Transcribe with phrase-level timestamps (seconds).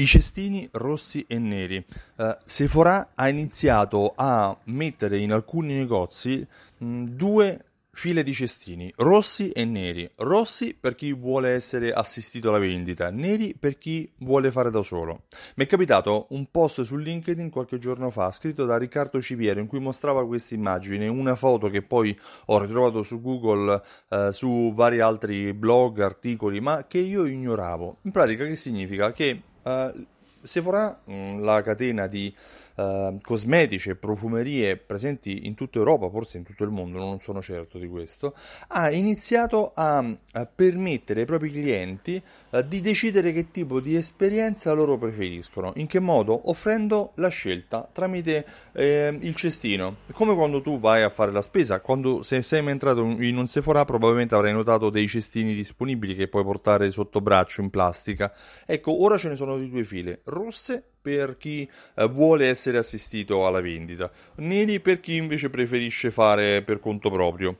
[0.00, 1.84] I cestini rossi e neri.
[2.16, 6.46] Uh, Sephora ha iniziato a mettere in alcuni negozi
[6.78, 10.10] mh, due file di cestini, rossi e neri.
[10.16, 15.24] Rossi per chi vuole essere assistito alla vendita, neri per chi vuole fare da solo.
[15.56, 19.66] Mi è capitato un post su LinkedIn qualche giorno fa, scritto da Riccardo Civiero, in
[19.66, 25.00] cui mostrava questa immagine, una foto che poi ho ritrovato su Google, eh, su vari
[25.00, 27.98] altri blog, articoli, ma che io ignoravo.
[28.04, 29.12] In pratica che significa?
[29.12, 30.06] Che Uh,
[30.42, 32.34] Sephora, mm, la catena di
[32.74, 37.42] uh, cosmetici e profumerie presenti in tutta Europa, forse in tutto il mondo, non sono
[37.42, 38.34] certo di questo,
[38.68, 39.98] ha iniziato a,
[40.32, 42.20] a permettere ai propri clienti
[42.50, 45.72] uh, di decidere che tipo di esperienza loro preferiscono.
[45.76, 46.48] In che modo?
[46.50, 49.96] Offrendo la scelta tramite eh, il cestino.
[50.12, 53.46] Come quando tu vai a fare la spesa, quando se sei mai entrato in un
[53.46, 58.32] Sephora probabilmente avrai notato dei cestini disponibili che puoi portare sotto braccio in plastica.
[58.66, 63.46] Ecco, ora ce ne sono di due file rosse per chi eh, vuole essere assistito
[63.46, 67.56] alla vendita, neri per chi invece preferisce fare per conto proprio.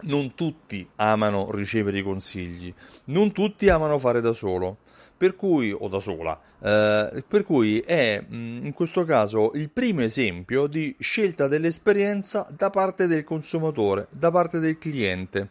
[0.00, 2.72] Non tutti amano ricevere i consigli,
[3.06, 4.78] non tutti amano fare da solo,
[5.18, 10.02] per cui, o da sola, eh, per cui è mm, in questo caso il primo
[10.02, 15.50] esempio di scelta dell'esperienza da parte del consumatore, da parte del cliente.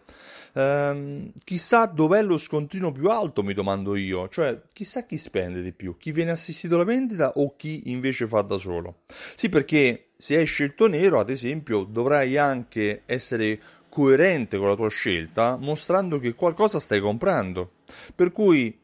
[0.53, 5.72] Ehm, chissà dov'è lo scontrino più alto, mi domando io, cioè chissà chi spende di
[5.72, 9.00] più, chi viene assistito alla vendita o chi invece fa da solo.
[9.36, 14.89] Sì, perché se hai scelto nero, ad esempio, dovrai anche essere coerente con la tua
[14.89, 17.72] scelta, mostrando che qualcosa stai comprando.
[18.14, 18.78] Per cui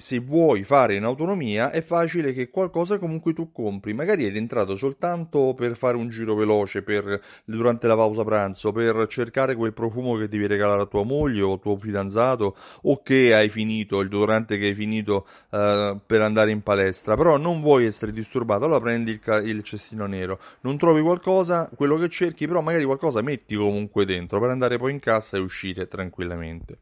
[0.00, 3.92] se vuoi fare in autonomia è facile che qualcosa comunque tu compri.
[3.92, 9.06] Magari eri entrato soltanto per fare un giro veloce per, durante la pausa pranzo, per
[9.08, 13.48] cercare quel profumo che devi regalare a tua moglie o tuo fidanzato o che hai
[13.48, 17.16] finito, il durante che hai finito uh, per andare in palestra.
[17.16, 20.40] Però non vuoi essere disturbato, allora prendi il, ca- il cestino nero.
[20.62, 24.92] Non trovi qualcosa, quello che cerchi, però magari qualcosa metti comunque dentro per andare poi
[24.92, 26.78] in cassa e uscire tranquillamente.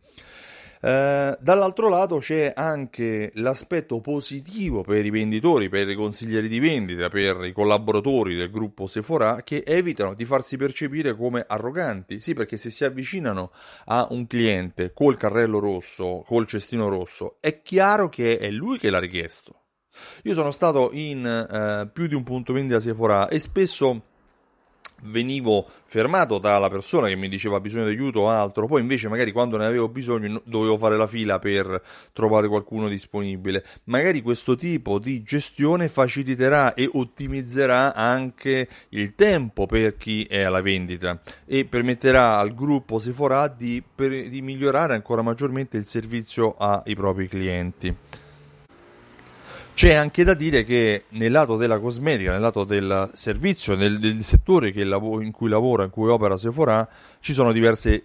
[0.80, 7.08] Eh, dall'altro lato c'è anche l'aspetto positivo per i venditori, per i consiglieri di vendita,
[7.08, 12.20] per i collaboratori del gruppo Sephora che evitano di farsi percepire come arroganti.
[12.20, 13.50] Sì, perché se si avvicinano
[13.86, 18.90] a un cliente col carrello rosso, col cestino rosso, è chiaro che è lui che
[18.90, 19.54] l'ha richiesto.
[20.24, 24.02] Io sono stato in eh, più di un punto vendita Sephora e spesso
[25.02, 29.32] venivo fermato dalla persona che mi diceva bisogno di aiuto o altro, poi invece magari
[29.32, 31.82] quando ne avevo bisogno dovevo fare la fila per
[32.12, 33.64] trovare qualcuno disponibile.
[33.84, 40.62] Magari questo tipo di gestione faciliterà e ottimizzerà anche il tempo per chi è alla
[40.62, 46.94] vendita e permetterà al gruppo Sephora di, per, di migliorare ancora maggiormente il servizio ai
[46.94, 47.96] propri clienti.
[49.78, 54.24] C'è anche da dire che nel lato della cosmetica, nel lato del servizio, nel, del
[54.24, 56.88] settore lav- in cui lavora, in cui opera Sephora,
[57.20, 58.04] ci sono diverse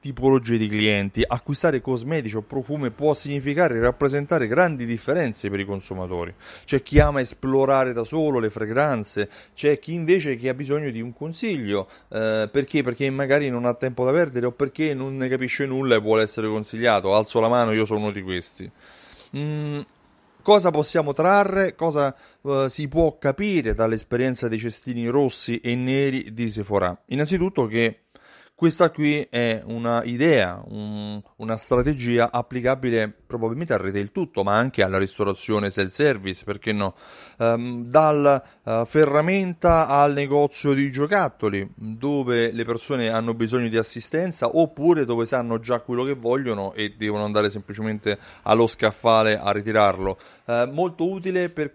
[0.00, 1.24] tipologie di clienti.
[1.26, 6.34] Acquistare cosmetici o profumi può significare rappresentare grandi differenze per i consumatori.
[6.66, 11.00] C'è chi ama esplorare da solo le fragranze, c'è chi invece che ha bisogno di
[11.00, 11.88] un consiglio.
[12.10, 12.82] Eh, perché?
[12.82, 16.20] Perché magari non ha tempo da perdere o perché non ne capisce nulla e vuole
[16.20, 17.14] essere consigliato.
[17.14, 18.70] Alzo la mano, io sono uno di questi.
[19.38, 19.80] Mm,
[20.44, 21.74] Cosa possiamo trarre?
[21.74, 26.94] Cosa uh, si può capire dall'esperienza dei cestini rossi e neri di Sephora?
[27.06, 28.03] Innanzitutto che
[28.64, 34.82] questa qui è una idea, un, una strategia applicabile probabilmente al retail tutto, ma anche
[34.82, 36.94] alla ristorazione self-service, perché no?
[37.36, 44.56] Um, dal uh, ferramenta al negozio di giocattoli, dove le persone hanno bisogno di assistenza
[44.56, 50.18] oppure dove sanno già quello che vogliono e devono andare semplicemente allo scaffale a ritirarlo.
[50.46, 51.70] Uh, molto utile per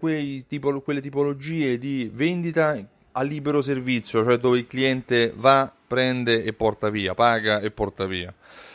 [0.48, 2.76] tipo, quelle tipologie di vendita
[3.20, 8.06] a libero servizio, cioè dove il cliente va prende e porta via, paga e porta
[8.06, 8.32] via.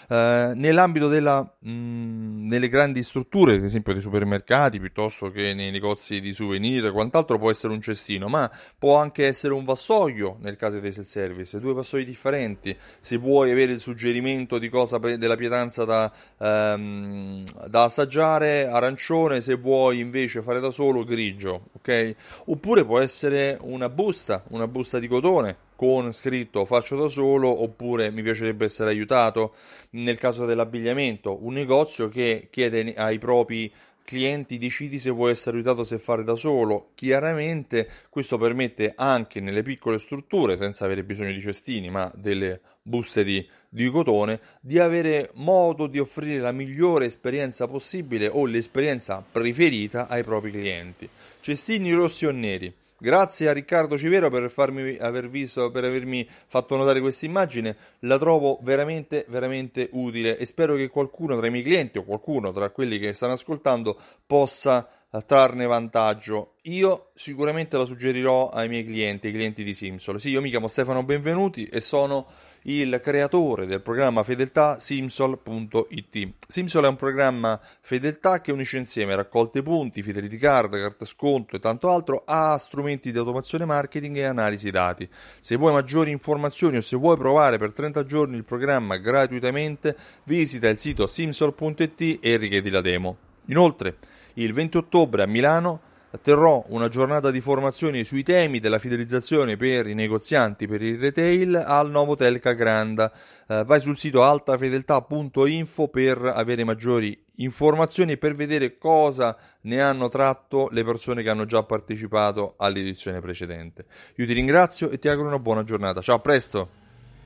[0.07, 6.21] Eh, nell'ambito della, mh, delle grandi strutture, ad esempio dei supermercati, piuttosto che nei negozi
[6.21, 10.79] di souvenir, quant'altro può essere un cestino, ma può anche essere un vassoio nel caso
[10.79, 12.75] dei self-service, due vassoi differenti.
[12.99, 19.55] Se vuoi avere il suggerimento di cosa della pietanza da, ehm, da assaggiare, arancione, se
[19.55, 22.15] vuoi invece fare da solo, grigio, ok?
[22.45, 28.11] Oppure può essere una busta, una busta di cotone con scritto faccio da solo oppure
[28.11, 29.53] mi piacerebbe essere aiutato
[29.91, 33.71] nel caso dell'abbigliamento un negozio che chiede ai propri
[34.05, 36.91] clienti decidi se vuoi essere aiutato se fare da solo.
[36.93, 43.23] Chiaramente questo permette anche nelle piccole strutture, senza avere bisogno di cestini, ma delle buste
[43.23, 50.07] di, di cotone, di avere modo di offrire la migliore esperienza possibile o l'esperienza preferita
[50.07, 51.09] ai propri clienti.
[51.41, 56.77] Cestini rossi o neri Grazie a Riccardo Civero per, farmi, aver visto, per avermi fatto
[56.77, 61.63] notare questa immagine, la trovo veramente, veramente utile e spero che qualcuno tra i miei
[61.63, 64.87] clienti o qualcuno tra quelli che stanno ascoltando possa
[65.25, 66.53] trarne vantaggio.
[66.63, 70.19] Io sicuramente la suggerirò ai miei clienti, ai clienti di Simsol.
[70.19, 72.27] Sì, io mi chiamo Stefano Benvenuti e sono
[72.67, 76.29] il creatore del programma Fedeltà Simsol.it.
[76.47, 81.59] Simsol è un programma fedeltà che unisce insieme raccolte punti, fidelity card, carta sconto e
[81.59, 85.07] tanto altro a strumenti di automazione marketing e analisi dati.
[85.39, 90.67] Se vuoi maggiori informazioni o se vuoi provare per 30 giorni il programma gratuitamente, visita
[90.67, 93.17] il sito simsol.it e richiedi la demo.
[93.47, 93.97] Inoltre,
[94.33, 99.87] il 20 ottobre a Milano terrò una giornata di formazione sui temi della fidelizzazione per
[99.87, 103.11] i negozianti per il retail al Novotel Cagranda.
[103.47, 110.07] Eh, vai sul sito altafedeltà.info per avere maggiori informazioni e per vedere cosa ne hanno
[110.07, 113.85] tratto le persone che hanno già partecipato all'edizione precedente.
[114.15, 116.01] Io ti ringrazio e ti auguro una buona giornata.
[116.01, 116.84] Ciao, a presto!